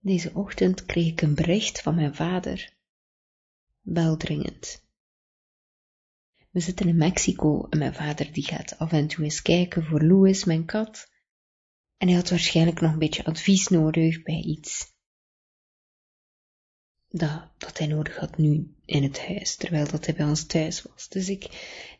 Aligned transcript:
Deze 0.00 0.34
ochtend 0.34 0.86
kreeg 0.86 1.06
ik 1.06 1.20
een 1.20 1.34
bericht 1.34 1.80
van 1.80 1.94
mijn 1.94 2.14
vader. 2.14 2.72
Beldringend. 3.80 4.88
We 6.50 6.60
zitten 6.60 6.88
in 6.88 6.96
Mexico 6.96 7.66
en 7.68 7.78
mijn 7.78 7.94
vader 7.94 8.32
die 8.32 8.44
gaat 8.44 8.78
af 8.78 8.92
en 8.92 9.06
toe 9.06 9.24
eens 9.24 9.42
kijken 9.42 9.84
voor 9.84 10.02
Louis, 10.02 10.44
mijn 10.44 10.64
kat. 10.64 11.10
En 11.96 12.08
hij 12.08 12.16
had 12.16 12.30
waarschijnlijk 12.30 12.80
nog 12.80 12.92
een 12.92 12.98
beetje 12.98 13.24
advies 13.24 13.68
nodig 13.68 14.22
bij 14.22 14.42
iets 14.42 14.92
dat, 17.10 17.78
hij 17.78 17.86
nodig 17.86 18.16
had 18.16 18.36
nu 18.36 18.74
in 18.84 19.02
het 19.02 19.26
huis, 19.26 19.56
terwijl 19.56 19.88
dat 19.90 20.06
hij 20.06 20.14
bij 20.14 20.26
ons 20.26 20.46
thuis 20.46 20.82
was. 20.82 21.08
Dus 21.08 21.28
ik, 21.28 21.44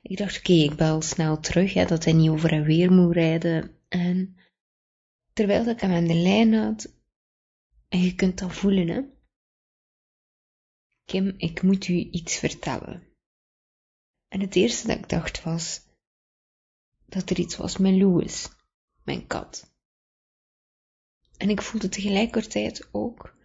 ik 0.02 0.16
dacht, 0.16 0.38
oké, 0.38 0.52
ik 0.52 0.76
bel 0.76 1.02
snel 1.02 1.40
terug, 1.40 1.72
dat 1.72 2.04
hij 2.04 2.12
niet 2.12 2.30
over 2.30 2.52
en 2.52 2.64
weer 2.64 2.92
moet 2.92 3.14
rijden. 3.14 3.70
En 3.88 4.36
terwijl 5.32 5.66
ik 5.66 5.80
hem 5.80 5.92
aan 5.92 6.06
de 6.06 6.14
lijn 6.14 6.54
had, 6.54 6.92
en 7.90 8.00
je 8.00 8.14
kunt 8.14 8.38
dat 8.38 8.52
voelen, 8.52 8.88
hè. 8.88 9.02
Kim, 11.04 11.34
ik 11.36 11.62
moet 11.62 11.88
u 11.88 11.94
iets 11.94 12.36
vertellen. 12.36 13.06
En 14.28 14.40
het 14.40 14.56
eerste 14.56 14.86
dat 14.86 14.98
ik 14.98 15.08
dacht 15.08 15.42
was, 15.42 15.80
dat 17.06 17.30
er 17.30 17.38
iets 17.38 17.56
was 17.56 17.76
met 17.76 17.94
Louis, 17.94 18.48
mijn 19.04 19.26
kat. 19.26 19.74
En 21.36 21.50
ik 21.50 21.62
voelde 21.62 21.88
tegelijkertijd 21.88 22.88
ook 22.92 23.36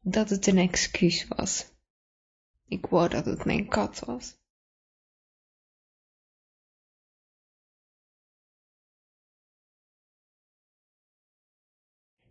dat 0.00 0.30
het 0.30 0.46
een 0.46 0.58
excuus 0.58 1.28
was. 1.28 1.72
Ik 2.64 2.86
wou 2.86 3.08
dat 3.08 3.24
het 3.24 3.44
mijn 3.44 3.68
kat 3.68 3.98
was. 3.98 4.36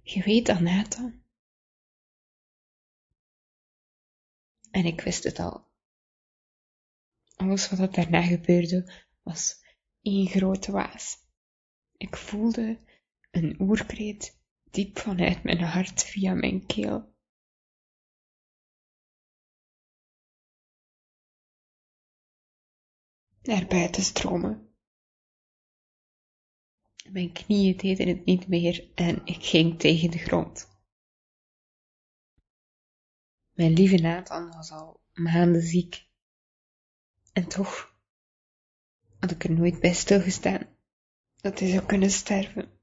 Je 0.03 0.23
weet 0.23 0.45
dat. 0.45 1.11
En 4.71 4.85
ik 4.85 5.01
wist 5.01 5.23
het 5.23 5.39
al. 5.39 5.71
Alles 7.35 7.69
wat 7.69 7.79
er 7.79 7.91
daarna 7.91 8.21
gebeurde 8.21 8.93
was 9.21 9.63
één 10.01 10.27
grote 10.27 10.71
waas. 10.71 11.17
Ik 11.97 12.15
voelde 12.15 12.79
een 13.31 13.61
oerkreet 13.61 14.39
diep 14.71 14.97
vanuit 14.97 15.43
mijn 15.43 15.61
hart 15.61 16.03
via 16.03 16.33
mijn 16.33 16.65
keel. 16.65 17.13
naar 23.43 23.65
buiten 23.67 24.03
stromen. 24.03 24.72
Mijn 27.09 27.31
knieën 27.31 27.77
deden 27.77 28.07
het 28.07 28.25
niet 28.25 28.47
meer 28.47 28.91
en 28.95 29.25
ik 29.25 29.45
ging 29.45 29.79
tegen 29.79 30.11
de 30.11 30.17
grond. 30.17 30.71
Mijn 33.51 33.73
lieve 33.73 33.95
Nathan 33.95 34.51
was 34.51 34.71
al 34.71 35.01
maanden 35.13 35.61
ziek. 35.61 36.07
En 37.33 37.47
toch 37.47 37.95
had 39.19 39.31
ik 39.31 39.43
er 39.43 39.51
nooit 39.51 39.79
bij 39.79 39.93
stilgestaan 39.93 40.77
dat 41.35 41.59
hij 41.59 41.69
zou 41.69 41.85
kunnen 41.85 42.11
sterven. 42.11 42.79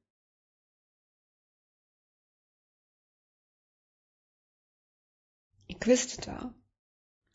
Ik 5.67 5.85
wist 5.85 6.17
het 6.17 6.25
wel. 6.25 6.55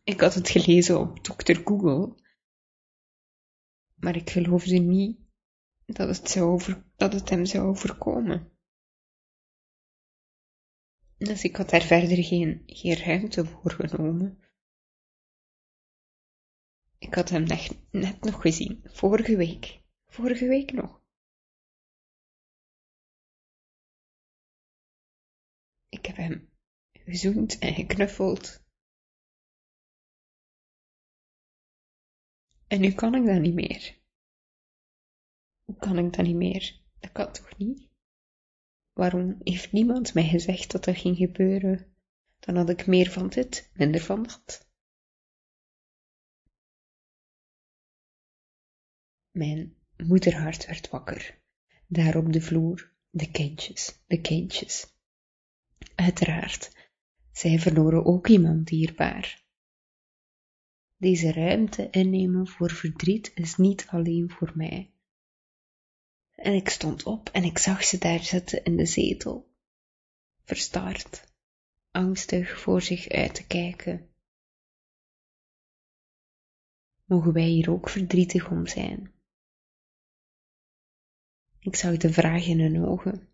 Ik 0.04 0.22
had 0.22 0.34
het 0.34 0.50
gelezen 0.50 1.00
op 1.00 1.20
Dr. 1.20 1.62
Google 1.64 2.24
maar 3.96 4.16
ik 4.16 4.30
geloofde 4.30 4.78
niet 4.78 5.25
dat 5.86 6.18
het, 6.18 6.30
zou 6.30 6.84
dat 6.96 7.14
het 7.14 7.30
hem 7.30 7.46
zou 7.46 7.68
overkomen. 7.68 8.52
Dus 11.18 11.44
ik 11.44 11.56
had 11.56 11.70
daar 11.70 11.82
verder 11.82 12.24
geen, 12.24 12.64
geen 12.66 12.98
ruimte 12.98 13.46
voor 13.46 13.72
genomen. 13.72 14.40
Ik 16.98 17.14
had 17.14 17.30
hem 17.30 17.44
net, 17.44 17.78
net 17.92 18.22
nog 18.22 18.42
gezien, 18.42 18.82
vorige 18.84 19.38
week. 19.38 19.84
Vorige 20.06 20.48
week 20.48 20.72
nog. 20.72 21.04
Ik 25.90 26.06
heb 26.06 26.16
hem 26.16 26.50
gezoend 26.92 27.60
en 27.60 27.74
geknuffeld. 27.74 28.64
En 32.68 32.82
nu 32.82 32.92
kan 32.92 33.16
ik 33.16 33.26
dat 33.26 33.42
niet 33.42 33.54
meer. 33.54 34.05
Hoe 35.66 35.76
kan 35.76 35.98
ik 35.98 36.14
dat 36.14 36.26
niet 36.26 36.36
meer? 36.36 36.80
Dat 37.00 37.12
kan 37.12 37.32
toch 37.32 37.58
niet? 37.58 37.88
Waarom 38.94 39.38
heeft 39.44 39.72
niemand 39.72 40.14
mij 40.14 40.28
gezegd 40.28 40.72
dat 40.72 40.84
dat 40.84 40.98
ging 40.98 41.18
gebeuren? 41.18 41.96
Dan 42.40 42.56
had 42.56 42.70
ik 42.70 42.88
meer 42.88 43.12
van 43.12 43.30
dit, 43.30 43.72
minder 43.74 44.02
van 44.02 44.24
dat. 44.24 44.68
Mijn 49.32 49.76
moederhart 49.98 50.66
werd 50.66 50.90
wakker. 50.90 51.40
Daar 51.88 52.16
op 52.16 52.34
de 52.34 52.42
vloer, 52.42 52.92
de 53.10 53.32
kindjes, 53.32 54.00
de 54.08 54.22
kindjes. 54.22 54.94
Uiteraard, 55.96 56.90
zij 57.32 57.60
verloren 57.60 58.06
ook 58.06 58.28
iemand 58.28 58.68
dierbaar. 58.68 59.44
Deze 60.98 61.32
ruimte 61.32 61.90
innemen 61.90 62.48
voor 62.48 62.72
verdriet 62.72 63.32
is 63.36 63.56
niet 63.56 63.88
alleen 63.88 64.30
voor 64.30 64.52
mij. 64.56 64.95
En 66.36 66.54
ik 66.54 66.70
stond 66.70 67.04
op 67.04 67.30
en 67.30 67.44
ik 67.44 67.58
zag 67.58 67.84
ze 67.84 67.98
daar 67.98 68.24
zitten 68.24 68.64
in 68.64 68.76
de 68.76 68.86
zetel, 68.86 69.54
verstard, 70.44 71.34
angstig 71.92 72.60
voor 72.60 72.82
zich 72.82 73.10
uit 73.10 73.36
te 73.36 73.48
kijken. 73.48 74.10
Mogen 77.06 77.34
wij 77.34 77.48
hier 77.48 77.72
ook 77.72 77.90
verdrietig 77.90 78.52
om 78.52 78.68
zijn? 78.68 79.14
Ik 81.60 81.76
zag 81.76 81.98
de 81.98 82.14
vraag 82.14 82.46
in 82.46 82.60
hun 82.60 82.86
ogen. 82.86 83.30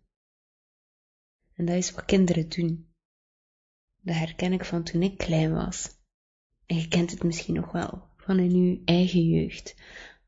En 1.54 1.64
dat 1.64 1.76
is 1.76 1.90
wat 1.90 2.04
kinderen 2.04 2.48
doen. 2.48 2.92
Dat 4.00 4.14
herken 4.14 4.52
ik 4.52 4.64
van 4.64 4.82
toen 4.82 5.02
ik 5.02 5.18
klein 5.18 5.52
was. 5.52 6.00
En 6.66 6.76
je 6.76 6.88
kent 6.88 7.10
het 7.10 7.22
misschien 7.22 7.54
nog 7.54 7.72
wel 7.72 8.10
van 8.16 8.38
in 8.38 8.54
uw 8.54 8.84
eigen 8.84 9.28
jeugd, 9.28 9.74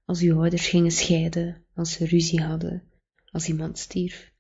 als 0.04 0.20
uw 0.20 0.41
ouders 0.41 0.69
gingen 0.69 0.91
scheiden, 0.91 1.65
als 1.75 1.92
ze 1.92 2.06
ruzie 2.06 2.42
hadden, 2.42 2.82
als 3.31 3.48
iemand 3.48 3.78
stierf. 3.78 4.32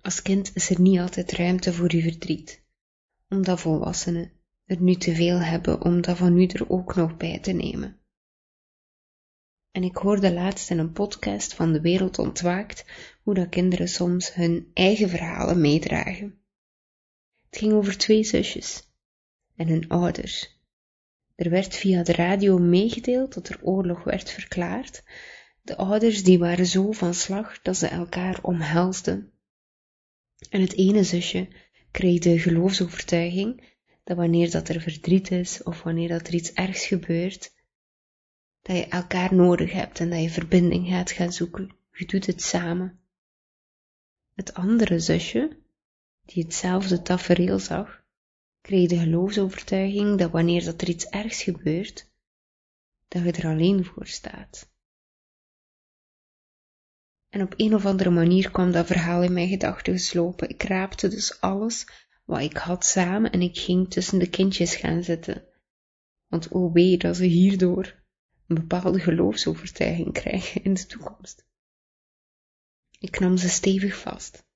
Als 0.00 0.22
kind 0.22 0.50
is 0.54 0.70
er 0.70 0.80
niet 0.80 0.98
altijd 0.98 1.32
ruimte 1.32 1.72
voor 1.72 1.92
uw 1.92 2.00
verdriet, 2.00 2.62
omdat 3.28 3.60
volwassenen 3.60 4.32
er 4.64 4.80
nu 4.80 4.94
te 4.94 5.14
veel 5.14 5.38
hebben 5.38 5.82
om 5.82 6.00
dat 6.00 6.16
van 6.16 6.38
u 6.38 6.46
er 6.46 6.70
ook 6.70 6.94
nog 6.94 7.16
bij 7.16 7.38
te 7.38 7.52
nemen. 7.52 8.00
En 9.70 9.82
ik 9.82 9.96
hoorde 9.96 10.32
laatst 10.32 10.70
in 10.70 10.78
een 10.78 10.92
podcast 10.92 11.54
van 11.54 11.72
De 11.72 11.80
Wereld 11.80 12.18
Ontwaakt 12.18 12.84
hoe 13.22 13.34
dat 13.34 13.48
kinderen 13.48 13.88
soms 13.88 14.34
hun 14.34 14.70
eigen 14.74 15.08
verhalen 15.08 15.60
meedragen. 15.60 16.40
Het 17.50 17.58
ging 17.58 17.72
over 17.72 17.98
twee 17.98 18.24
zusjes 18.24 18.92
en 19.56 19.68
hun 19.68 19.88
ouders. 19.88 20.61
Er 21.36 21.50
werd 21.50 21.76
via 21.76 22.02
de 22.02 22.12
radio 22.12 22.58
meegedeeld 22.58 23.34
dat 23.34 23.48
er 23.48 23.62
oorlog 23.62 24.04
werd 24.04 24.30
verklaard. 24.30 25.02
De 25.62 25.76
ouders 25.76 26.24
die 26.24 26.38
waren 26.38 26.66
zo 26.66 26.92
van 26.92 27.14
slag 27.14 27.62
dat 27.62 27.76
ze 27.76 27.86
elkaar 27.86 28.38
omhelsden. 28.42 29.32
En 30.50 30.60
het 30.60 30.72
ene 30.72 31.04
zusje 31.04 31.48
kreeg 31.90 32.18
de 32.18 32.38
geloofsovertuiging 32.38 33.70
dat 34.04 34.16
wanneer 34.16 34.50
dat 34.50 34.68
er 34.68 34.80
verdriet 34.80 35.30
is 35.30 35.62
of 35.62 35.82
wanneer 35.82 36.08
dat 36.08 36.26
er 36.28 36.34
iets 36.34 36.52
ergs 36.52 36.86
gebeurt, 36.86 37.52
dat 38.62 38.76
je 38.76 38.86
elkaar 38.86 39.34
nodig 39.34 39.72
hebt 39.72 40.00
en 40.00 40.10
dat 40.10 40.22
je 40.22 40.30
verbinding 40.30 40.88
gaat 40.88 41.10
gaan 41.10 41.32
zoeken. 41.32 41.74
Je 41.92 42.06
doet 42.06 42.26
het 42.26 42.42
samen. 42.42 43.00
Het 44.34 44.54
andere 44.54 44.98
zusje, 44.98 45.56
die 46.24 46.42
hetzelfde 46.42 47.02
tafereel 47.02 47.58
zag, 47.58 48.01
kreeg 48.62 48.88
de 48.88 48.98
geloofsovertuiging 48.98 50.18
dat 50.18 50.30
wanneer 50.30 50.64
dat 50.64 50.80
er 50.80 50.88
iets 50.88 51.04
ergs 51.04 51.42
gebeurt, 51.42 52.10
dat 53.08 53.22
je 53.22 53.32
er 53.32 53.46
alleen 53.46 53.84
voor 53.84 54.06
staat. 54.06 54.70
En 57.28 57.42
op 57.42 57.54
een 57.56 57.74
of 57.74 57.86
andere 57.86 58.10
manier 58.10 58.50
kwam 58.50 58.72
dat 58.72 58.86
verhaal 58.86 59.22
in 59.22 59.32
mijn 59.32 59.48
gedachten 59.48 59.92
geslopen. 59.92 60.48
Ik 60.48 60.62
raapte 60.62 61.08
dus 61.08 61.40
alles 61.40 61.86
wat 62.24 62.40
ik 62.40 62.56
had 62.56 62.84
samen 62.84 63.32
en 63.32 63.42
ik 63.42 63.58
ging 63.58 63.90
tussen 63.90 64.18
de 64.18 64.28
kindjes 64.28 64.76
gaan 64.76 65.02
zitten. 65.02 65.44
Want 66.26 66.48
oh 66.48 66.98
dat 66.98 67.16
ze 67.16 67.24
hierdoor 67.24 68.04
een 68.46 68.54
bepaalde 68.54 69.00
geloofsovertuiging 69.00 70.12
krijgen 70.22 70.64
in 70.64 70.74
de 70.74 70.86
toekomst. 70.86 71.46
Ik 72.98 73.20
nam 73.20 73.36
ze 73.36 73.48
stevig 73.48 73.96
vast. 73.96 74.46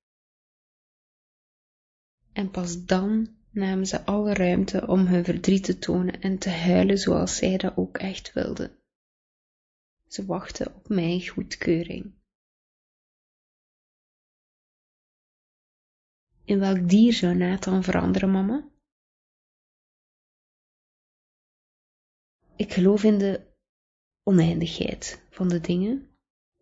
En 2.33 2.51
pas 2.51 2.85
dan 2.85 3.36
namen 3.57 3.87
ze 3.87 4.05
alle 4.05 4.35
ruimte 4.35 4.87
om 4.87 5.07
hun 5.07 5.25
verdriet 5.25 5.65
te 5.65 5.79
tonen 5.79 6.21
en 6.21 6.39
te 6.39 6.51
huilen 6.51 6.99
zoals 6.99 7.37
zij 7.37 7.57
dat 7.57 7.77
ook 7.77 7.99
echt 7.99 8.33
wilden. 8.33 8.79
Ze 10.07 10.27
wachten 10.27 10.75
op 10.75 10.89
mijn 10.89 11.27
goedkeuring. 11.27 12.15
In 16.45 16.59
welk 16.59 16.89
dier 16.89 17.13
zou 17.13 17.35
Nathan 17.35 17.83
veranderen, 17.83 18.31
mama? 18.31 18.69
Ik 22.57 22.73
geloof 22.73 23.05
in 23.05 23.19
de 23.19 23.41
oneindigheid 24.23 25.23
van 25.31 25.49
de 25.49 25.61
dingen. 25.61 26.11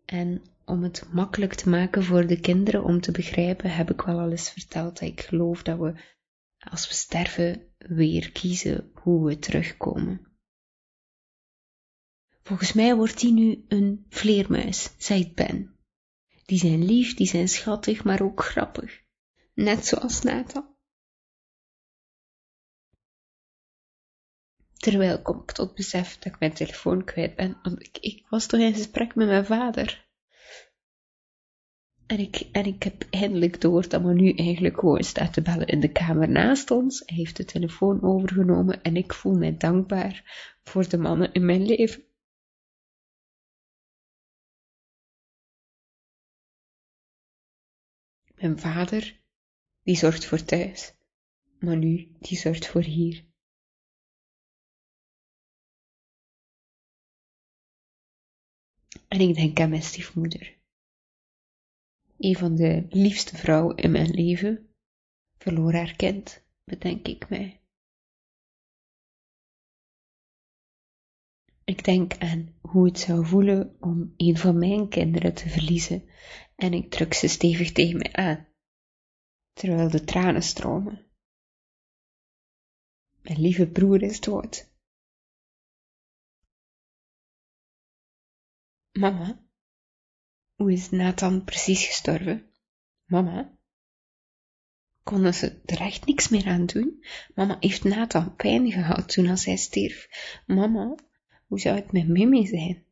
En 0.05 0.43
om 0.65 0.83
het 0.83 1.13
makkelijk 1.13 1.53
te 1.53 1.69
maken 1.69 2.03
voor 2.03 2.27
de 2.27 2.39
kinderen 2.39 2.83
om 2.83 3.01
te 3.01 3.11
begrijpen, 3.11 3.75
heb 3.75 3.91
ik 3.91 4.01
wel 4.01 4.19
al 4.19 4.31
eens 4.31 4.49
verteld 4.49 4.99
dat 4.99 5.09
ik 5.09 5.21
geloof 5.21 5.63
dat 5.63 5.79
we, 5.79 6.14
als 6.69 6.87
we 6.87 6.93
sterven, 6.93 7.73
weer 7.77 8.31
kiezen 8.31 8.91
hoe 8.93 9.25
we 9.25 9.39
terugkomen. 9.39 10.35
Volgens 12.43 12.73
mij 12.73 12.95
wordt 12.95 13.19
die 13.19 13.31
nu 13.33 13.65
een 13.67 14.05
vleermuis, 14.09 14.89
zei 14.97 15.33
Ben. 15.33 15.75
Die 16.45 16.57
zijn 16.57 16.85
lief, 16.85 17.13
die 17.13 17.27
zijn 17.27 17.49
schattig, 17.49 18.03
maar 18.03 18.21
ook 18.21 18.43
grappig. 18.43 19.03
Net 19.53 19.85
zoals 19.85 20.21
Nathan. 20.21 20.75
Terwijl 24.73 25.21
kom 25.21 25.41
ik 25.41 25.51
tot 25.51 25.75
besef 25.75 26.17
dat 26.17 26.33
ik 26.33 26.39
mijn 26.39 26.53
telefoon 26.53 27.03
kwijt 27.03 27.35
ben, 27.35 27.59
want 27.61 27.81
ik, 27.81 27.97
ik 27.97 28.25
was 28.29 28.45
toch 28.45 28.59
in 28.59 28.73
gesprek 28.73 29.15
met 29.15 29.27
mijn 29.27 29.45
vader. 29.45 30.04
En 32.07 32.19
ik, 32.19 32.35
en 32.51 32.65
ik 32.65 32.83
heb 32.83 33.07
eindelijk 33.09 33.61
door 33.61 33.89
dat 33.89 34.03
nu 34.03 34.31
eigenlijk 34.31 34.79
gewoon 34.79 35.03
staat 35.03 35.33
te 35.33 35.41
bellen 35.41 35.67
in 35.67 35.79
de 35.79 35.91
kamer 35.91 36.29
naast 36.29 36.71
ons. 36.71 37.03
Hij 37.05 37.17
heeft 37.17 37.37
de 37.37 37.45
telefoon 37.45 38.01
overgenomen 38.01 38.83
en 38.83 38.95
ik 38.95 39.13
voel 39.13 39.37
mij 39.37 39.57
dankbaar 39.57 40.23
voor 40.63 40.89
de 40.89 40.97
mannen 40.97 41.33
in 41.33 41.45
mijn 41.45 41.65
leven. 41.65 42.03
Mijn 48.35 48.59
vader, 48.59 49.19
die 49.83 49.95
zorgt 49.95 50.25
voor 50.25 50.43
thuis. 50.43 50.93
Maar 51.59 51.77
nu, 51.77 52.15
die 52.19 52.37
zorgt 52.37 52.67
voor 52.67 52.83
hier. 52.83 53.25
En 59.07 59.19
ik 59.19 59.35
denk 59.35 59.59
aan 59.59 59.69
mijn 59.69 59.81
stiefmoeder. 59.81 60.55
Een 62.25 62.35
van 62.35 62.55
de 62.55 62.85
liefste 62.89 63.35
vrouwen 63.35 63.75
in 63.75 63.91
mijn 63.91 64.09
leven 64.09 64.69
verloor 65.37 65.73
haar 65.73 65.95
kind, 65.95 66.43
bedenk 66.63 67.07
ik 67.07 67.29
mij. 67.29 67.61
Ik 71.63 71.83
denk 71.83 72.17
aan 72.17 72.55
hoe 72.61 72.85
het 72.85 72.99
zou 72.99 73.25
voelen 73.25 73.77
om 73.79 74.13
een 74.17 74.37
van 74.37 74.57
mijn 74.57 74.89
kinderen 74.89 75.33
te 75.33 75.49
verliezen 75.49 76.09
en 76.55 76.73
ik 76.73 76.91
druk 76.91 77.13
ze 77.13 77.27
stevig 77.27 77.71
tegen 77.71 77.97
mij 77.97 78.13
aan, 78.13 78.47
terwijl 79.53 79.89
de 79.89 80.03
tranen 80.03 80.43
stromen. 80.43 81.05
Mijn 83.21 83.41
lieve 83.41 83.67
broer 83.67 84.01
is 84.01 84.19
dood. 84.19 84.73
Mama, 88.91 89.44
hoe 90.55 90.71
is 90.71 90.89
Nathan 90.89 91.43
precies 91.43 91.85
gestorven? 91.85 92.49
Mama, 93.05 93.57
konden 95.03 95.33
ze 95.33 95.61
er 95.65 95.81
echt 95.81 96.05
niks 96.05 96.29
meer 96.29 96.47
aan 96.47 96.65
doen? 96.65 97.05
Mama, 97.35 97.57
heeft 97.59 97.83
Nathan 97.83 98.35
pijn 98.35 98.71
gehad 98.71 99.09
toen 99.13 99.27
als 99.27 99.45
hij 99.45 99.57
stierf? 99.57 100.09
Mama, 100.45 100.95
hoe 101.47 101.59
zou 101.59 101.75
het 101.75 101.91
met 101.91 102.07
Mimi 102.07 102.47
zijn? 102.47 102.85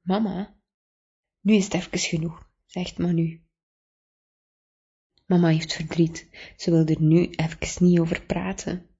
Mama, 0.00 0.60
nu 1.40 1.54
is 1.54 1.64
het 1.64 1.74
even 1.74 1.98
genoeg, 1.98 2.50
zegt 2.66 2.98
Manu. 2.98 3.44
Mama 5.26 5.48
heeft 5.48 5.72
verdriet, 5.72 6.28
ze 6.56 6.70
wil 6.70 6.86
er 6.86 7.00
nu 7.00 7.30
even 7.30 7.84
niet 7.84 7.98
over 7.98 8.22
praten. 8.22 8.90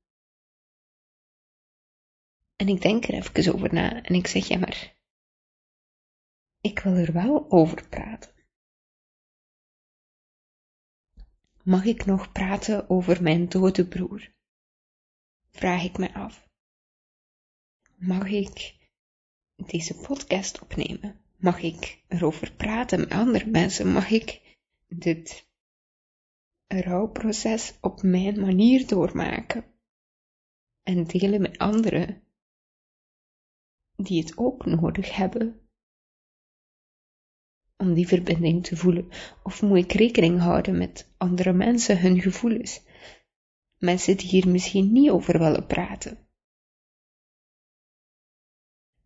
En 2.56 2.69
ik 2.69 2.82
denk 2.82 3.05
er 3.05 3.14
even 3.14 3.55
over 3.55 3.75
na 3.75 4.02
en 4.02 4.14
ik 4.14 4.26
zeg, 4.26 4.49
ja 4.49 4.59
maar, 4.59 4.96
ik 6.67 6.79
wil 6.79 6.95
er 6.95 7.13
wel 7.13 7.51
over 7.51 7.89
praten. 7.89 8.31
Mag 11.63 11.85
ik 11.85 12.05
nog 12.05 12.33
praten 12.33 12.91
over 12.91 13.23
mijn 13.23 13.49
dode 13.49 13.89
broer? 13.89 14.33
Vraag 15.51 15.85
ik 15.85 15.99
me 15.99 16.15
af. 16.15 16.49
Mag 17.97 18.29
ik 18.29 18.77
deze 19.57 19.95
podcast 19.95 20.63
opnemen? 20.63 21.21
Mag 21.37 21.63
ik 21.63 22.03
erover 22.09 22.53
praten 22.53 23.01
met 23.01 23.11
andere 23.11 23.47
mensen? 23.47 23.93
Mag 23.93 24.11
ik 24.11 24.57
dit 24.87 25.49
rouwproces 26.67 27.79
op 27.81 28.03
mijn 28.03 28.41
manier 28.41 28.87
doormaken 28.87 29.65
en 30.83 31.05
delen 31.05 31.41
met 31.41 31.59
anderen 31.59 32.23
die 33.97 34.23
het 34.23 34.39
ook 34.39 34.65
nodig 34.65 35.17
hebben 35.17 35.66
om 37.76 37.94
die 37.94 38.08
verbinding 38.08 38.64
te 38.64 38.76
voelen? 38.76 39.08
Of 39.43 39.62
moet 39.62 39.78
ik 39.78 39.93
rekening 39.93 40.40
houden 40.40 40.78
met 40.78 41.08
andere 41.17 41.52
mensen, 41.52 42.00
hun 42.00 42.20
gevoelens? 42.20 42.81
Mensen 43.78 44.17
die 44.17 44.28
hier 44.28 44.49
misschien 44.49 44.93
niet 44.93 45.11
over 45.11 45.38
willen 45.38 45.67
praten. 45.67 46.19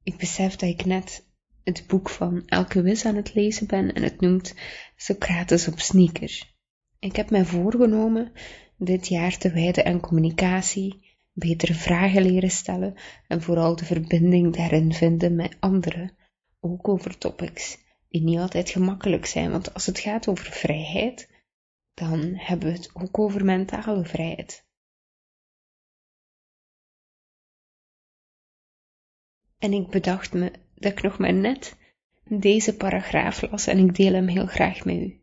Ik 0.03 0.17
besef 0.17 0.57
dat 0.57 0.69
ik 0.69 0.85
net 0.85 1.27
het 1.65 1.85
boek 1.87 2.11
van 2.11 2.43
Elke 2.47 2.83
Wis 2.83 3.05
aan 3.05 3.17
het 3.17 3.35
lezen 3.35 3.67
ben 3.67 3.95
en 3.95 4.03
het 4.03 4.21
noemt 4.21 4.55
Socrates 4.97 5.69
op 5.69 5.81
sneakers. 5.81 6.59
Ik 6.99 7.17
heb 7.17 7.31
mij 7.31 7.45
voorgenomen 7.45 8.33
dit 8.77 9.09
jaar 9.09 9.39
te 9.39 9.51
wijden 9.51 9.85
aan 9.85 10.01
communicatie, 10.01 11.19
betere 11.33 11.75
vragen 11.75 12.23
leren 12.23 12.51
stellen 12.51 12.95
en 13.29 13.43
vooral 13.43 13.77
de 13.77 13.85
verbinding 13.85 14.57
daarin 14.57 14.93
vinden 14.93 15.35
met 15.35 15.57
anderen, 15.61 16.17
ook 16.61 16.89
over 16.89 17.19
topics 17.19 17.79
die 18.11 18.23
niet 18.23 18.39
altijd 18.39 18.71
gemakkelijk 18.71 19.27
zijn, 19.27 19.51
want 19.51 19.75
als 19.75 19.87
het 19.87 19.99
gaat 19.99 20.29
over 20.29 20.45
vrijheid, 20.45 21.29
dan 21.95 22.35
hebben 22.35 22.69
we 22.69 22.75
het 22.75 22.91
ook 22.95 23.19
over 23.19 23.45
mentale 23.45 24.05
vrijheid. 24.05 24.69
En 29.59 29.73
ik 29.73 29.89
bedacht 29.89 30.33
me 30.33 30.53
dat 30.75 30.93
ik 30.93 31.03
nog 31.03 31.19
maar 31.19 31.33
net 31.33 31.77
deze 32.25 32.77
paragraaf 32.77 33.51
las 33.51 33.67
en 33.67 33.79
ik 33.79 33.95
deel 33.95 34.13
hem 34.13 34.29
heel 34.29 34.47
graag 34.47 34.85
met 34.85 34.97
u. 34.97 35.21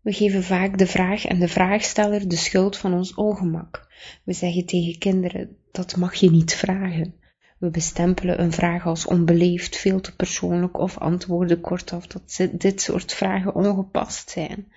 We 0.00 0.12
geven 0.12 0.42
vaak 0.42 0.78
de 0.78 0.86
vraag 0.86 1.24
en 1.24 1.38
de 1.38 1.48
vraagsteller 1.48 2.28
de 2.28 2.36
schuld 2.36 2.76
van 2.76 2.94
ons 2.94 3.14
ongemak. 3.14 3.88
We 4.24 4.32
zeggen 4.32 4.66
tegen 4.66 4.98
kinderen, 4.98 5.56
dat 5.72 5.96
mag 5.96 6.14
je 6.14 6.30
niet 6.30 6.54
vragen. 6.54 7.20
We 7.60 7.70
bestempelen 7.70 8.40
een 8.40 8.52
vraag 8.52 8.86
als 8.86 9.06
onbeleefd, 9.06 9.76
veel 9.76 10.00
te 10.00 10.16
persoonlijk 10.16 10.78
of 10.78 10.98
antwoorden 10.98 11.60
kortaf 11.60 12.06
dat 12.06 12.48
dit 12.52 12.80
soort 12.80 13.14
vragen 13.14 13.54
ongepast 13.54 14.30
zijn. 14.30 14.72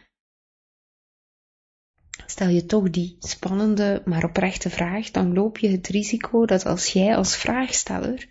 Stel 2.25 2.47
je 2.47 2.65
toch 2.65 2.89
die 2.89 3.15
spannende 3.19 4.01
maar 4.05 4.23
oprechte 4.23 4.69
vraag, 4.69 5.11
dan 5.11 5.33
loop 5.33 5.57
je 5.57 5.69
het 5.69 5.87
risico 5.87 6.45
dat 6.45 6.65
als 6.65 6.87
jij 6.87 7.15
als 7.15 7.35
vraagsteller 7.35 8.29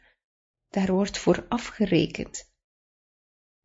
daar 0.68 0.92
wordt 0.92 1.18
voor 1.18 1.46
afgerekend. 1.48 2.52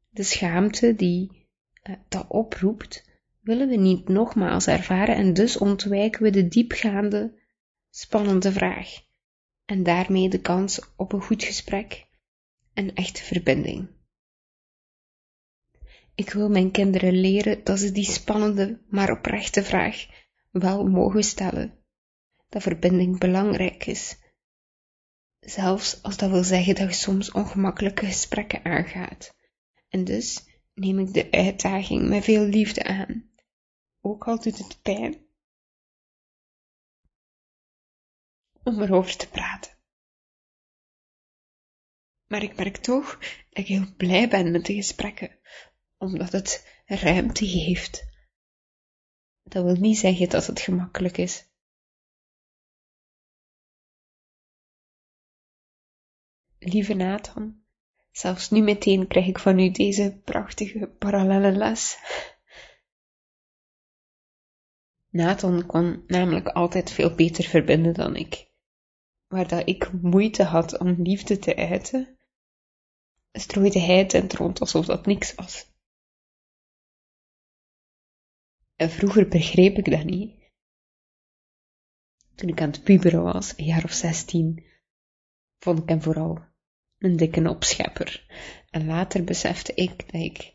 De 0.09 0.23
schaamte 0.23 0.95
die 0.95 1.47
eh, 1.81 1.95
dat 2.07 2.25
oproept, 2.27 3.21
willen 3.39 3.67
we 3.67 3.75
niet 3.75 4.07
nogmaals 4.07 4.67
ervaren 4.67 5.15
en 5.15 5.33
dus 5.33 5.57
ontwijken 5.57 6.23
we 6.23 6.29
de 6.29 6.47
diepgaande, 6.47 7.41
spannende 7.89 8.51
vraag 8.51 9.05
en 9.67 9.83
daarmee 9.83 10.29
de 10.29 10.41
kans 10.41 10.81
op 10.95 11.11
een 11.11 11.21
goed 11.21 11.43
gesprek 11.43 12.07
en 12.73 12.93
echte 12.93 13.23
verbinding. 13.23 13.87
Ik 16.15 16.29
wil 16.29 16.49
mijn 16.49 16.71
kinderen 16.71 17.13
leren 17.13 17.63
dat 17.63 17.79
ze 17.79 17.91
die 17.91 18.11
spannende, 18.11 18.81
maar 18.89 19.11
oprechte 19.11 19.63
vraag 19.63 20.05
wel 20.51 20.87
mogen 20.87 21.23
stellen. 21.23 21.73
Dat 22.49 22.61
verbinding 22.61 23.19
belangrijk 23.19 23.85
is. 23.85 24.17
Zelfs 25.39 26.03
als 26.03 26.17
dat 26.17 26.29
wil 26.29 26.43
zeggen 26.43 26.75
dat 26.75 26.87
je 26.87 26.95
soms 26.95 27.31
ongemakkelijke 27.31 28.05
gesprekken 28.05 28.65
aangaat. 28.65 29.35
En 29.89 30.03
dus 30.03 30.45
neem 30.73 30.99
ik 30.99 31.13
de 31.13 31.31
uitdaging 31.31 32.07
met 32.07 32.23
veel 32.23 32.45
liefde 32.45 32.83
aan. 32.83 33.29
Ook 34.01 34.27
al 34.27 34.39
doet 34.39 34.57
het 34.57 34.81
pijn. 34.81 35.26
Om 38.67 38.81
erover 38.81 39.17
te 39.17 39.29
praten. 39.29 39.71
Maar 42.27 42.43
ik 42.43 42.55
merk 42.55 42.77
toch 42.77 43.17
dat 43.19 43.57
ik 43.63 43.67
heel 43.67 43.95
blij 43.97 44.29
ben 44.29 44.51
met 44.51 44.65
de 44.65 44.73
gesprekken, 44.73 45.39
omdat 45.97 46.31
het 46.31 46.81
ruimte 46.85 47.47
geeft. 47.47 48.05
Dat 49.43 49.63
wil 49.63 49.75
niet 49.75 49.97
zeggen 49.97 50.29
dat 50.29 50.47
het 50.47 50.59
gemakkelijk 50.59 51.17
is. 51.17 51.45
Lieve 56.59 56.93
Nathan, 56.93 57.63
zelfs 58.11 58.49
nu 58.49 58.61
meteen 58.61 59.07
krijg 59.07 59.27
ik 59.27 59.39
van 59.39 59.59
u 59.59 59.71
deze 59.71 60.21
prachtige 60.23 60.87
parallelle 60.87 61.51
les. 61.51 61.97
Nathan 65.09 65.65
kon 65.65 66.03
namelijk 66.07 66.47
altijd 66.47 66.91
veel 66.91 67.15
beter 67.15 67.43
verbinden 67.43 67.93
dan 67.93 68.15
ik. 68.15 68.46
Waar 69.27 69.47
dat 69.47 69.67
ik 69.67 69.91
moeite 69.91 70.43
had 70.43 70.77
om 70.79 71.01
liefde 71.01 71.39
te 71.39 71.55
uiten, 71.55 72.17
strooide 73.31 73.79
hij 73.79 73.97
het 73.97 74.33
rond 74.33 74.59
alsof 74.59 74.85
dat 74.85 75.05
niks 75.05 75.35
was. 75.35 75.65
En 78.75 78.89
vroeger 78.89 79.27
begreep 79.27 79.77
ik 79.77 79.91
dat 79.91 80.03
niet. 80.03 80.35
Toen 82.35 82.49
ik 82.49 82.61
aan 82.61 82.69
het 82.69 82.83
puberen 82.83 83.23
was, 83.23 83.57
een 83.57 83.65
jaar 83.65 83.83
of 83.83 83.91
zestien, 83.91 84.65
vond 85.57 85.79
ik 85.79 85.89
hem 85.89 86.01
vooral 86.01 86.39
een 86.97 87.17
dikke 87.17 87.49
opschepper. 87.49 88.25
En 88.69 88.85
later 88.85 89.23
besefte 89.23 89.73
ik 89.73 90.11
dat 90.11 90.21
ik 90.21 90.53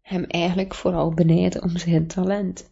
hem 0.00 0.24
eigenlijk 0.24 0.74
vooral 0.74 1.14
benijdde 1.14 1.60
om 1.60 1.78
zijn 1.78 2.06
talent. 2.06 2.71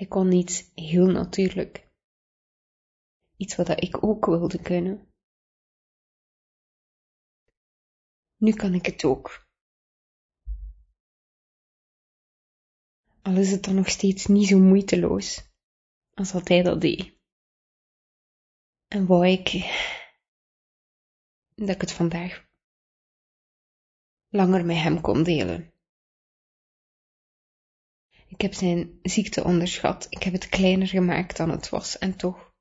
Hij 0.00 0.08
kon 0.08 0.32
iets 0.32 0.70
heel 0.74 1.06
natuurlijk. 1.06 1.88
Iets 3.36 3.56
wat 3.56 3.82
ik 3.82 4.04
ook 4.04 4.26
wilde 4.26 4.62
kunnen. 4.62 5.12
Nu 8.36 8.52
kan 8.52 8.74
ik 8.74 8.86
het 8.86 9.04
ook. 9.04 9.46
Al 13.22 13.36
is 13.36 13.50
het 13.50 13.64
dan 13.64 13.74
nog 13.74 13.88
steeds 13.88 14.26
niet 14.26 14.46
zo 14.46 14.58
moeiteloos 14.58 15.50
als 16.14 16.32
dat 16.32 16.48
hij 16.48 16.62
dat 16.62 16.80
deed. 16.80 17.18
En 18.88 19.06
wou 19.06 19.26
ik 19.26 19.50
dat 21.54 21.68
ik 21.68 21.80
het 21.80 21.92
vandaag 21.92 22.46
langer 24.28 24.64
met 24.64 24.76
hem 24.76 25.00
kon 25.00 25.22
delen. 25.22 25.72
Ik 28.30 28.40
heb 28.40 28.54
zijn 28.54 28.98
ziekte 29.02 29.44
onderschat. 29.44 30.06
Ik 30.10 30.22
heb 30.22 30.32
het 30.32 30.48
kleiner 30.48 30.86
gemaakt 30.86 31.36
dan 31.36 31.50
het 31.50 31.68
was. 31.68 31.98
En 31.98 32.16
toch 32.16 32.52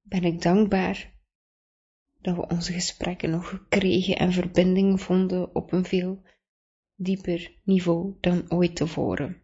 ben 0.00 0.24
ik 0.24 0.42
dankbaar 0.42 1.12
dat 2.20 2.36
we 2.36 2.46
onze 2.46 2.72
gesprekken 2.72 3.30
nog 3.30 3.66
kregen 3.68 4.16
en 4.16 4.32
verbinding 4.32 5.00
vonden 5.00 5.54
op 5.54 5.72
een 5.72 5.84
veel 5.84 6.22
dieper 6.94 7.60
niveau 7.62 8.16
dan 8.20 8.50
ooit 8.50 8.76
tevoren. 8.76 9.42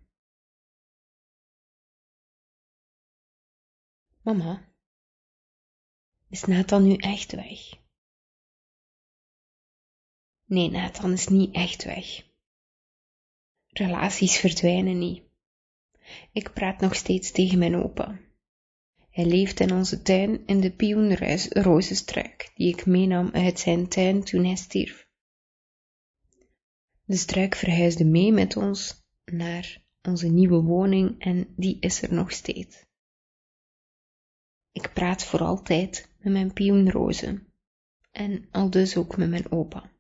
Mama, 4.23 4.73
is 6.29 6.45
Nathan 6.45 6.83
nu 6.83 6.95
echt 6.95 7.33
weg? 7.33 7.59
Nee, 10.45 10.71
Nathan 10.71 11.13
is 11.13 11.29
niet 11.29 11.55
echt 11.55 11.85
weg. 11.85 12.28
Relaties 13.79 14.37
verdwijnen 14.37 14.99
niet. 14.99 15.23
Ik 16.33 16.53
praat 16.53 16.81
nog 16.81 16.95
steeds 16.95 17.31
tegen 17.31 17.59
mijn 17.59 17.77
opa. 17.77 18.19
Hij 19.11 19.27
leeft 19.27 19.61
in 19.61 19.73
onze 19.73 20.03
tuin 20.03 20.47
in 20.47 20.61
de 20.61 20.71
pioenrozenstruik 20.71 22.51
die 22.55 22.69
ik 22.69 22.87
meenam 22.87 23.31
uit 23.33 23.59
zijn 23.59 23.89
tuin 23.89 24.23
toen 24.25 24.45
hij 24.45 24.57
stierf. 24.57 25.09
De 27.05 27.17
struik 27.17 27.55
verhuisde 27.55 28.05
mee 28.05 28.33
met 28.33 28.57
ons 28.57 29.05
naar 29.25 29.83
onze 30.03 30.29
nieuwe 30.29 30.63
woning 30.63 31.21
en 31.21 31.55
die 31.57 31.77
is 31.81 32.03
er 32.03 32.15
nog 32.15 32.33
steeds. 32.33 32.87
Ik 34.73 34.91
praat 34.95 35.25
voor 35.25 35.41
altijd 35.41 36.11
met 36.19 36.33
mijn 36.33 36.53
pioenrozen 36.53 37.47
en 38.11 38.49
al 38.51 38.71
dus 38.71 38.97
ook 38.97 39.17
met 39.17 39.31
mijn 39.31 39.53
opa, 39.53 39.91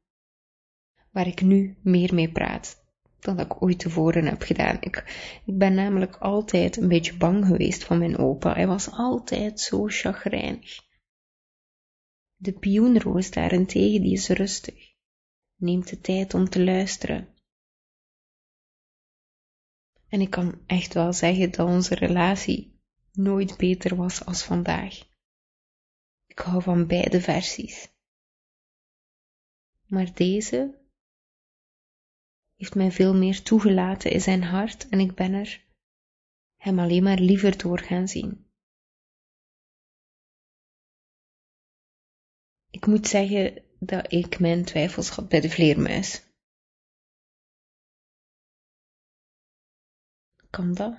waar 1.11 1.26
ik 1.26 1.40
nu 1.40 1.76
meer 1.82 2.14
mee 2.14 2.32
praat 2.32 2.87
dan 3.20 3.40
ik 3.40 3.62
ooit 3.62 3.78
tevoren 3.78 4.25
heb 4.25 4.42
gedaan. 4.42 4.76
Ik, 4.80 4.96
ik 5.44 5.58
ben 5.58 5.75
namelijk 5.75 6.16
altijd 6.16 6.76
een 6.76 6.88
beetje 6.88 7.16
bang 7.16 7.46
geweest 7.46 7.84
van 7.84 7.98
mijn 7.98 8.18
opa. 8.18 8.52
Hij 8.52 8.66
was 8.66 8.90
altijd 8.90 9.60
zo 9.60 9.87
chagrijnig. 9.87 10.87
De 12.37 12.52
pioenroos 12.52 13.30
daarentegen, 13.30 14.02
die 14.02 14.12
is 14.12 14.28
rustig, 14.28 14.94
neemt 15.56 15.88
de 15.88 16.00
tijd 16.00 16.34
om 16.34 16.48
te 16.48 16.64
luisteren. 16.64 17.28
En 20.08 20.20
ik 20.20 20.30
kan 20.30 20.60
echt 20.66 20.94
wel 20.94 21.12
zeggen 21.12 21.50
dat 21.50 21.66
onze 21.66 21.94
relatie 21.94 22.80
nooit 23.12 23.56
beter 23.56 23.96
was 23.96 24.25
als 24.25 24.42
vandaag. 24.42 25.06
Ik 26.26 26.38
hou 26.38 26.62
van 26.62 26.87
beide 26.87 27.20
versies. 27.20 27.88
Maar 29.87 30.14
deze 30.14 30.77
heeft 32.59 32.75
mij 32.75 32.91
veel 32.91 33.15
meer 33.15 33.43
toegelaten 33.43 34.11
in 34.11 34.21
zijn 34.21 34.43
hart 34.43 34.88
en 34.88 35.00
ik 35.00 35.15
ben 35.15 35.33
er 35.33 35.65
hem 36.57 36.79
alleen 36.79 37.03
maar 37.03 37.19
liever 37.19 37.59
door 37.59 37.79
gaan 37.79 38.09
zien. 38.09 38.47
Ik 42.71 42.87
moet 42.87 43.07
zeggen 43.07 43.62
dat 43.79 44.12
ik 44.12 44.38
mijn 44.38 44.65
twijfels 44.65 45.09
had 45.09 45.29
bij 45.29 45.41
de 45.41 45.50
vleermuis. 45.50 46.27
Kan 50.50 50.75
dat? 50.75 50.99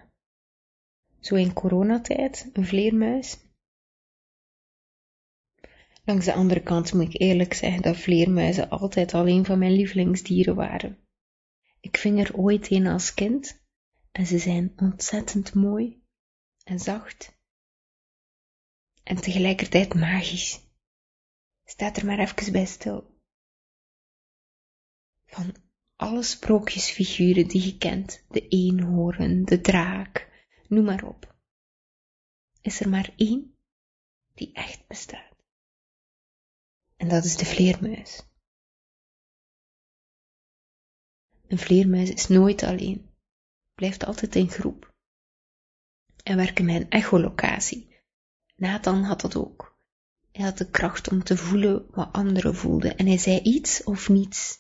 Zo 1.20 1.36
in 1.36 1.54
coronatijd, 1.54 2.50
een 2.54 2.66
vleermuis? 2.66 3.38
Langs 6.04 6.25
de 6.25 6.34
andere 6.34 6.63
kant 6.63 6.94
moet 6.94 7.13
ik 7.13 7.22
eerlijk 7.22 7.54
zeggen 7.54 7.82
dat 7.82 7.98
vleermuizen 7.98 8.70
altijd 8.70 9.13
al 9.13 9.28
een 9.28 9.46
van 9.46 9.60
mijn 9.60 9.72
lievelingsdieren 9.72 10.56
waren. 10.56 11.09
Ik 11.79 11.98
ving 11.98 12.19
er 12.19 12.36
ooit 12.36 12.71
een 12.71 12.88
als 12.88 13.13
kind 13.13 13.62
en 14.12 14.25
ze 14.25 14.38
zijn 14.38 14.74
ontzettend 14.75 15.53
mooi 15.53 16.03
en 16.63 16.79
zacht 16.79 17.38
en 19.03 19.21
tegelijkertijd 19.21 19.93
magisch. 19.93 20.59
Staat 21.65 21.98
er 21.98 22.05
maar 22.05 22.19
even 22.19 22.51
bij 22.51 22.65
stil. 22.65 23.17
Van 25.25 25.55
alle 25.95 26.24
sprookjesfiguren 26.24 27.48
die 27.48 27.65
je 27.65 27.77
kent, 27.77 28.25
de 28.29 28.48
eenhoorn, 28.48 29.45
de 29.45 29.62
draak, 29.62 30.48
noem 30.67 30.86
maar 30.86 31.03
op, 31.03 31.36
is 32.62 32.79
er 32.79 32.89
maar 32.89 33.13
één 33.15 33.55
die 34.33 34.53
echt 34.53 34.88
bestaat. 34.88 35.36
En 36.95 37.07
dat 37.07 37.24
is 37.24 37.38
de 37.38 37.45
vleermuis. 37.45 38.28
Een 41.50 41.58
vleermuis 41.58 42.10
is 42.10 42.27
nooit 42.27 42.63
alleen, 42.63 43.10
blijft 43.75 44.06
altijd 44.06 44.36
in 44.36 44.50
groep. 44.50 44.94
En 46.24 46.36
werken 46.36 46.65
met 46.65 46.89
echolocatie. 46.89 47.98
Nathan 48.56 49.03
had 49.03 49.22
dat 49.22 49.36
ook. 49.36 49.77
Hij 50.32 50.46
had 50.46 50.58
de 50.58 50.70
kracht 50.70 51.12
om 51.12 51.24
te 51.24 51.38
voelen 51.38 51.88
wat 51.91 52.13
anderen 52.13 52.56
voelden 52.56 52.98
en 52.98 53.06
hij 53.06 53.18
zei 53.18 53.39
iets 53.39 53.84
of 53.84 54.10
niets. 54.10 54.60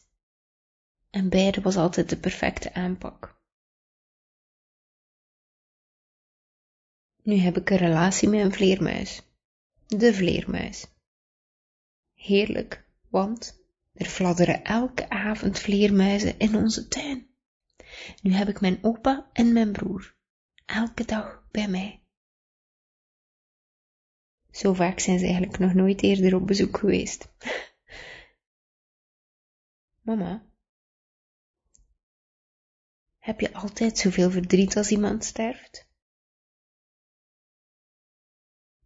En 1.09 1.29
beide 1.29 1.61
was 1.61 1.75
altijd 1.75 2.09
de 2.09 2.17
perfecte 2.17 2.73
aanpak. 2.73 3.37
Nu 7.21 7.35
heb 7.35 7.57
ik 7.57 7.69
een 7.69 7.77
relatie 7.77 8.29
met 8.29 8.39
een 8.39 8.53
vleermuis. 8.53 9.21
De 9.87 10.13
vleermuis. 10.13 10.87
Heerlijk, 12.13 12.85
want 13.09 13.58
er 13.99 14.05
fladderen 14.05 14.63
elke 14.63 15.09
avond 15.09 15.59
vleermuizen 15.59 16.39
in 16.39 16.55
onze 16.55 16.87
tuin. 16.87 17.27
Nu 18.21 18.31
heb 18.31 18.47
ik 18.47 18.61
mijn 18.61 18.83
opa 18.83 19.29
en 19.33 19.53
mijn 19.53 19.71
broer, 19.71 20.15
elke 20.65 21.05
dag 21.05 21.47
bij 21.51 21.67
mij. 21.67 22.03
Zo 24.51 24.73
vaak 24.73 24.99
zijn 24.99 25.19
ze 25.19 25.25
eigenlijk 25.25 25.59
nog 25.59 25.73
nooit 25.73 26.01
eerder 26.01 26.35
op 26.35 26.47
bezoek 26.47 26.77
geweest. 26.77 27.29
Mama, 30.01 30.45
heb 33.17 33.39
je 33.39 33.53
altijd 33.53 33.97
zoveel 33.97 34.31
verdriet 34.31 34.77
als 34.77 34.91
iemand 34.91 35.23
sterft? 35.23 35.87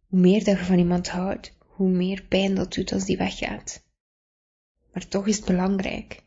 Hoe 0.06 0.20
meer 0.20 0.44
dat 0.44 0.58
je 0.58 0.64
van 0.64 0.78
iemand 0.78 1.08
houdt, 1.08 1.56
hoe 1.58 1.90
meer 1.90 2.22
pijn 2.22 2.54
dat 2.54 2.74
doet 2.74 2.92
als 2.92 3.04
die 3.04 3.16
weggaat. 3.16 3.83
Maar 4.94 5.08
toch 5.08 5.26
is 5.26 5.36
het 5.36 5.44
belangrijk 5.44 6.24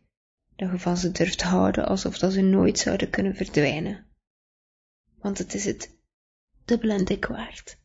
dat 0.55 0.71
je 0.71 0.79
van 0.79 0.97
ze 0.97 1.11
durft 1.11 1.41
houden 1.41 1.87
alsof 1.87 2.17
dat 2.17 2.33
ze 2.33 2.41
nooit 2.41 2.79
zouden 2.79 3.09
kunnen 3.09 3.35
verdwijnen. 3.35 4.05
Want 5.15 5.37
het 5.37 5.53
is 5.53 5.65
het 5.65 5.97
dubbel 6.65 6.89
en 6.89 7.05
dik 7.05 7.25
waard. 7.25 7.79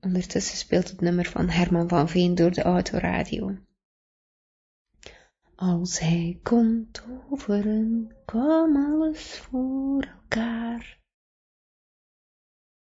Ondertussen 0.00 0.56
speelt 0.56 0.88
het 0.88 1.00
nummer 1.00 1.24
van 1.24 1.48
Herman 1.48 1.88
van 1.88 2.08
Veen 2.08 2.34
door 2.34 2.50
de 2.50 2.62
autoradio. 2.62 3.58
Als 5.54 5.98
hij 5.98 6.38
komt 6.42 6.92
toveren, 6.92 8.16
kwam 8.24 8.76
alles 8.76 9.38
voor 9.38 10.02
elkaar. 10.02 11.00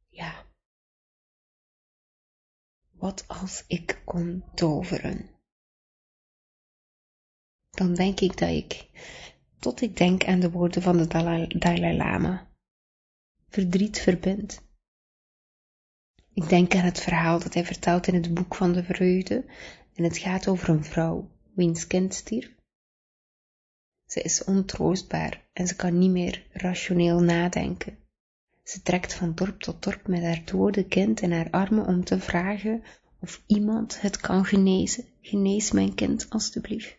Ja, 0.08 0.44
wat 3.04 3.28
als 3.28 3.64
ik 3.66 4.02
kon 4.04 4.44
toveren? 4.54 5.30
dan 7.70 7.94
denk 7.94 8.20
ik 8.20 8.38
dat 8.38 8.48
ik, 8.48 8.88
tot 9.58 9.80
ik 9.80 9.96
denk 9.96 10.24
aan 10.24 10.40
de 10.40 10.50
woorden 10.50 10.82
van 10.82 10.96
de 10.96 11.06
Dalai 11.58 11.96
Lama, 11.96 12.50
verdriet 13.48 14.00
verbindt. 14.00 14.62
Ik 16.32 16.48
denk 16.48 16.74
aan 16.74 16.84
het 16.84 17.00
verhaal 17.00 17.38
dat 17.38 17.54
hij 17.54 17.64
vertelt 17.64 18.06
in 18.06 18.14
het 18.14 18.34
boek 18.34 18.54
van 18.54 18.72
de 18.72 18.84
vreugde 18.84 19.44
en 19.94 20.04
het 20.04 20.18
gaat 20.18 20.48
over 20.48 20.68
een 20.68 20.84
vrouw 20.84 21.30
wiens 21.54 21.86
kind 21.86 22.14
stierf. 22.14 22.54
Ze 24.06 24.22
is 24.22 24.44
ontroostbaar 24.44 25.48
en 25.52 25.66
ze 25.66 25.76
kan 25.76 25.98
niet 25.98 26.10
meer 26.10 26.46
rationeel 26.52 27.20
nadenken. 27.20 28.03
Ze 28.64 28.82
trekt 28.82 29.14
van 29.14 29.34
dorp 29.34 29.60
tot 29.60 29.82
dorp 29.82 30.06
met 30.06 30.22
haar 30.22 30.44
dode 30.44 30.86
kind 30.86 31.20
in 31.20 31.32
haar 31.32 31.50
armen 31.50 31.86
om 31.86 32.04
te 32.04 32.20
vragen 32.20 32.82
of 33.20 33.42
iemand 33.46 34.00
het 34.00 34.16
kan 34.16 34.44
genezen. 34.44 35.04
Genees 35.20 35.70
mijn 35.70 35.94
kind, 35.94 36.30
alstublieft. 36.30 36.98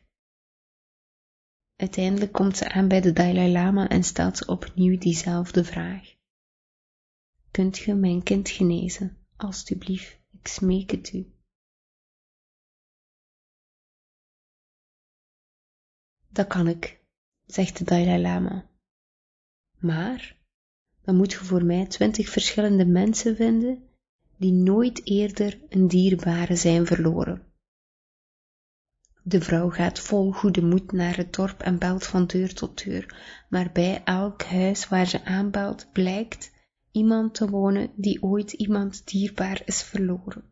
Uiteindelijk 1.76 2.32
komt 2.32 2.58
ze 2.58 2.70
aan 2.70 2.88
bij 2.88 3.02
de 3.02 3.14
Dalai 3.14 3.52
Lama 3.52 3.88
en 3.88 4.04
stelt 4.04 4.38
ze 4.38 4.46
opnieuw 4.46 4.98
diezelfde 4.98 5.64
vraag. 5.64 6.16
Kunt 7.52 7.78
ge 7.78 7.94
mijn 7.94 8.24
kind 8.24 8.50
genezen? 8.50 9.18
Alstublieft, 9.36 10.20
ik 10.30 10.48
smeek 10.48 10.92
het 10.92 11.14
u. 11.14 11.34
Dat 16.30 16.48
kan 16.48 16.68
ik, 16.68 17.00
zegt 17.46 17.78
de 17.78 17.84
Dalai 17.84 18.22
Lama. 18.22 18.70
Maar 19.78 20.38
dan 21.06 21.16
moet 21.16 21.32
je 21.32 21.38
voor 21.38 21.66
mij 21.66 21.86
twintig 21.86 22.30
verschillende 22.30 22.86
mensen 22.86 23.36
vinden 23.36 23.84
die 24.38 24.52
nooit 24.52 25.08
eerder 25.08 25.60
een 25.70 25.88
dierbare 25.88 26.56
zijn 26.56 26.86
verloren. 26.86 27.42
De 29.24 29.42
vrouw 29.42 29.70
gaat 29.70 30.00
vol 30.00 30.32
goede 30.32 30.62
moed 30.62 30.92
naar 30.92 31.18
het 31.18 31.34
dorp 31.34 31.62
en 31.62 31.80
belt 31.80 32.06
van 32.06 32.26
deur 32.26 32.54
tot 32.54 32.84
deur, 32.84 33.16
maar 33.50 33.72
bij 33.72 34.04
elk 34.04 34.44
huis 34.44 34.88
waar 34.88 35.08
ze 35.08 35.26
aanbelt 35.26 35.92
blijkt 35.92 36.52
iemand 36.92 37.36
te 37.36 37.50
wonen 37.50 37.92
die 37.96 38.24
ooit 38.24 38.52
iemand 38.52 39.08
dierbaar 39.08 39.62
is 39.66 39.84
verloren. 39.84 40.44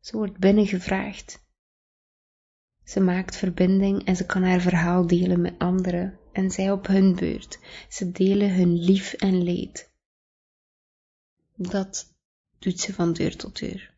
Ze 0.00 0.16
wordt 0.16 0.38
binnengevraagd. 0.38 1.48
Ze 2.90 3.00
maakt 3.00 3.36
verbinding 3.36 4.04
en 4.04 4.16
ze 4.16 4.26
kan 4.26 4.42
haar 4.42 4.60
verhaal 4.60 5.06
delen 5.06 5.40
met 5.40 5.58
anderen 5.58 6.18
en 6.32 6.50
zij 6.50 6.70
op 6.70 6.86
hun 6.86 7.14
beurt. 7.14 7.58
Ze 7.88 8.10
delen 8.10 8.54
hun 8.54 8.78
lief 8.78 9.12
en 9.12 9.42
leed. 9.42 9.90
Dat 11.56 12.14
doet 12.58 12.80
ze 12.80 12.92
van 12.92 13.12
deur 13.12 13.36
tot 13.36 13.58
deur. 13.58 13.94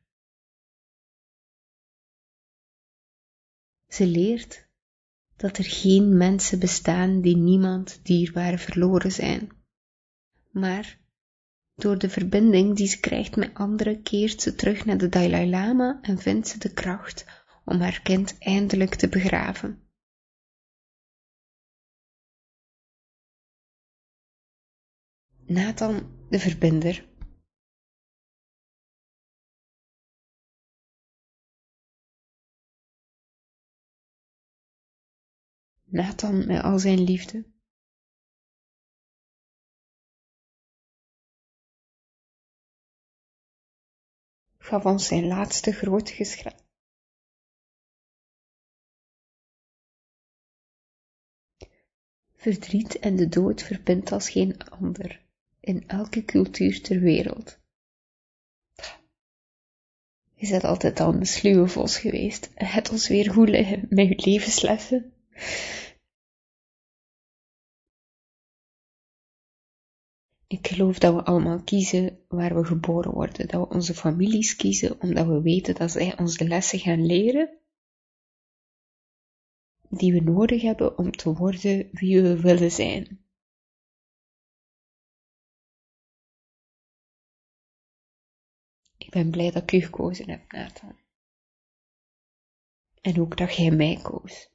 Ze 3.88 4.06
leert 4.06 4.68
dat 5.36 5.58
er 5.58 5.64
geen 5.64 6.16
mensen 6.16 6.58
bestaan 6.58 7.20
die 7.20 7.36
niemand 7.36 8.00
dierbaar 8.02 8.58
verloren 8.58 9.12
zijn. 9.12 9.50
Maar 10.50 10.98
door 11.74 11.98
de 11.98 12.10
verbinding 12.10 12.76
die 12.76 12.86
ze 12.86 13.00
krijgt 13.00 13.36
met 13.36 13.54
anderen 13.54 14.02
keert 14.02 14.42
ze 14.42 14.54
terug 14.54 14.84
naar 14.84 14.98
de 14.98 15.08
Dalai 15.08 15.50
Lama 15.50 15.98
en 16.02 16.18
vindt 16.18 16.48
ze 16.48 16.58
de 16.58 16.72
kracht 16.72 17.41
om 17.64 17.80
haar 17.80 18.02
kind 18.02 18.38
eindelijk 18.38 18.94
te 18.94 19.08
begraven. 19.08 19.86
Nathan 25.46 26.26
de 26.30 26.38
Verbinder 26.38 27.10
Nathan 35.92 36.46
met 36.46 36.62
al 36.62 36.78
zijn 36.78 37.00
liefde. 37.04 37.50
Gaf 44.58 44.84
ons 44.84 45.06
zijn 45.06 45.26
laatste 45.26 45.72
grote 45.72 46.12
Verdriet 52.42 52.98
en 52.98 53.16
de 53.16 53.28
dood 53.28 53.62
verbindt 53.62 54.12
als 54.12 54.30
geen 54.30 54.68
ander 54.68 55.20
in 55.60 55.88
elke 55.88 56.24
cultuur 56.24 56.82
ter 56.82 57.00
wereld. 57.00 57.58
Je 60.34 60.48
bent 60.48 60.64
altijd 60.64 61.00
al 61.00 61.14
een 61.14 61.26
sluwe 61.26 61.68
vos 61.68 61.98
geweest 61.98 62.50
het 62.54 62.90
ons 62.90 63.08
weer 63.08 63.30
goed 63.30 63.48
liggen 63.48 63.86
met 63.88 64.08
je 64.08 64.30
levenslessen. 64.30 65.12
Ik 70.46 70.66
geloof 70.66 70.98
dat 70.98 71.14
we 71.14 71.22
allemaal 71.22 71.62
kiezen 71.62 72.18
waar 72.28 72.54
we 72.54 72.64
geboren 72.64 73.12
worden, 73.12 73.48
dat 73.48 73.68
we 73.68 73.74
onze 73.74 73.94
families 73.94 74.56
kiezen 74.56 75.00
omdat 75.00 75.26
we 75.26 75.40
weten 75.42 75.74
dat 75.74 75.90
zij 75.90 76.18
ons 76.18 76.36
de 76.36 76.48
lessen 76.48 76.78
gaan 76.78 77.06
leren 77.06 77.61
die 79.94 80.12
we 80.12 80.20
nodig 80.20 80.62
hebben 80.62 80.98
om 80.98 81.10
te 81.10 81.32
worden 81.32 81.88
wie 81.92 82.22
we 82.22 82.40
willen 82.40 82.70
zijn. 82.70 83.24
Ik 88.96 89.10
ben 89.10 89.30
blij 89.30 89.50
dat 89.50 89.62
ik 89.62 89.72
u 89.72 89.80
gekozen 89.80 90.30
heb, 90.30 90.52
Nathan. 90.52 90.98
En 93.00 93.20
ook 93.20 93.36
dat 93.36 93.56
jij 93.56 93.70
mij 93.70 94.00
koos. 94.02 94.50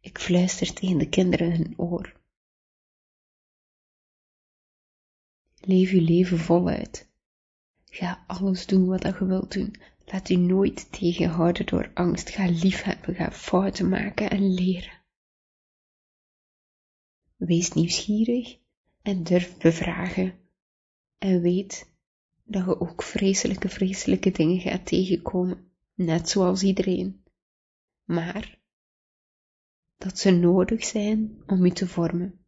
Ik 0.00 0.18
fluister 0.18 0.74
tegen 0.74 0.98
de 0.98 1.08
kinderen 1.08 1.50
hun 1.50 1.78
oor. 1.78 2.20
Leef 5.54 5.90
je 5.90 6.00
leven 6.00 6.38
voluit. 6.38 7.08
Ga 7.84 8.24
alles 8.26 8.66
doen 8.66 8.86
wat 8.86 9.02
je 9.02 9.26
wilt 9.26 9.52
doen. 9.52 9.76
Laat 10.04 10.28
u 10.28 10.36
nooit 10.36 10.92
tegenhouden 10.92 11.66
door 11.66 11.90
angst. 11.94 12.28
Ga 12.28 12.46
liefhebben, 12.46 13.14
ga 13.14 13.30
fouten 13.30 13.88
maken 13.88 14.30
en 14.30 14.54
leren. 14.54 15.02
Wees 17.36 17.72
nieuwsgierig 17.72 18.58
en 19.02 19.22
durf 19.22 19.58
bevragen. 19.58 20.38
En 21.18 21.40
weet 21.40 21.92
dat 22.44 22.64
je 22.64 22.80
ook 22.80 23.02
vreselijke, 23.02 23.68
vreselijke 23.68 24.30
dingen 24.30 24.60
gaat 24.60 24.86
tegenkomen, 24.86 25.70
net 25.94 26.28
zoals 26.28 26.62
iedereen. 26.62 27.24
Maar 28.04 28.58
dat 29.96 30.18
ze 30.18 30.30
nodig 30.30 30.84
zijn 30.84 31.42
om 31.46 31.64
u 31.64 31.70
te 31.70 31.88
vormen. 31.88 32.38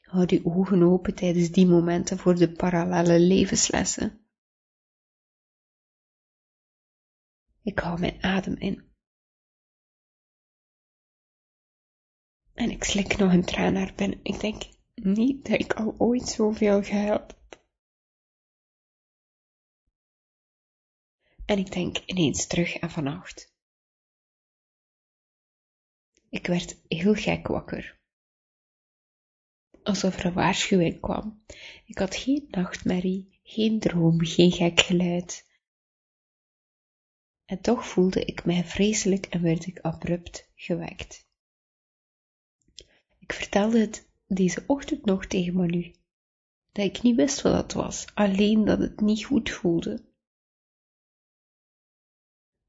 Houd 0.00 0.30
uw 0.30 0.44
ogen 0.44 0.82
open 0.82 1.14
tijdens 1.14 1.50
die 1.50 1.66
momenten 1.66 2.18
voor 2.18 2.34
de 2.34 2.52
parallele 2.52 3.18
levenslessen. 3.18 4.21
Ik 7.62 7.78
hou 7.78 8.00
mijn 8.00 8.22
adem 8.22 8.56
in. 8.56 8.90
En 12.54 12.70
ik 12.70 12.84
slik 12.84 13.16
nog 13.16 13.32
een 13.32 13.44
traan 13.44 13.72
naar 13.72 13.94
binnen. 13.94 14.20
Ik 14.22 14.40
denk 14.40 14.62
niet 14.94 15.46
dat 15.46 15.60
ik 15.60 15.72
al 15.72 15.94
ooit 15.98 16.28
zoveel 16.28 16.82
gehuild 16.82 17.30
heb. 17.30 17.40
En 21.44 21.58
ik 21.58 21.72
denk 21.72 21.98
ineens 21.98 22.46
terug 22.46 22.80
aan 22.80 22.90
vannacht. 22.90 23.54
Ik 26.30 26.46
werd 26.46 26.82
heel 26.88 27.14
gek 27.14 27.46
wakker. 27.46 28.00
Alsof 29.82 30.18
er 30.18 30.24
een 30.24 30.32
waarschuwing 30.32 31.00
kwam. 31.00 31.44
Ik 31.86 31.98
had 31.98 32.16
geen 32.16 32.46
nachtmerrie, 32.50 33.40
geen 33.42 33.80
droom, 33.80 34.24
geen 34.24 34.52
gek 34.52 34.80
geluid. 34.80 35.51
En 37.52 37.60
toch 37.60 37.86
voelde 37.86 38.24
ik 38.24 38.44
mij 38.44 38.64
vreselijk 38.64 39.26
en 39.26 39.42
werd 39.42 39.66
ik 39.66 39.80
abrupt 39.80 40.50
gewekt. 40.54 41.28
Ik 43.18 43.32
vertelde 43.32 43.78
het 43.80 44.08
deze 44.26 44.64
ochtend 44.66 45.04
nog 45.04 45.26
tegen 45.26 45.54
Manu, 45.54 45.94
dat 46.70 46.84
ik 46.84 47.02
niet 47.02 47.16
wist 47.16 47.42
wat 47.42 47.52
dat 47.52 47.72
was, 47.72 48.14
alleen 48.14 48.64
dat 48.64 48.78
het 48.78 49.00
niet 49.00 49.24
goed 49.24 49.50
voelde. 49.50 50.04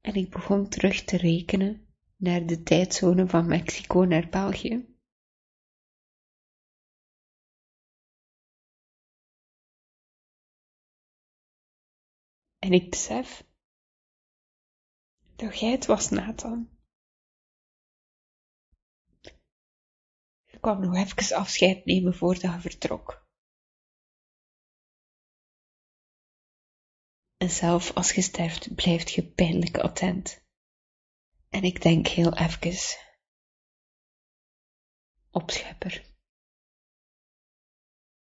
En 0.00 0.14
ik 0.14 0.30
begon 0.30 0.68
terug 0.68 1.04
te 1.04 1.16
rekenen 1.16 1.86
naar 2.16 2.46
de 2.46 2.62
tijdzone 2.62 3.26
van 3.28 3.46
Mexico 3.46 4.00
naar 4.04 4.28
België. 4.28 4.86
En 12.58 12.72
ik 12.72 12.90
besef 12.90 13.52
jij 15.52 15.70
het 15.70 15.86
was, 15.86 16.10
Nathan. 16.10 16.78
Je 20.44 20.58
kwam 20.60 20.80
nog 20.80 20.94
even 20.96 21.36
afscheid 21.36 21.84
nemen 21.84 22.14
voordat 22.14 22.52
je 22.52 22.60
vertrok. 22.60 23.26
En 27.36 27.50
zelf 27.50 27.92
als 27.92 28.12
je 28.12 28.22
sterft, 28.22 28.74
blijft 28.74 29.12
je 29.12 29.32
pijnlijk 29.32 29.78
attent. 29.78 30.42
En 31.48 31.62
ik 31.62 31.82
denk 31.82 32.06
heel 32.06 32.36
even, 32.36 32.98
opschepper. 35.30 36.13